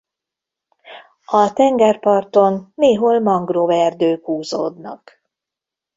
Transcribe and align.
A 1.25 1.51
tengerparton 1.53 2.71
néhol 2.75 3.19
mangroveerdők 3.19 4.25
húzódnak. 4.25 5.21